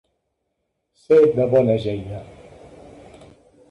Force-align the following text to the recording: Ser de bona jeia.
Ser 1.03 1.21
de 1.41 1.47
bona 1.53 1.77
jeia. 1.87 2.25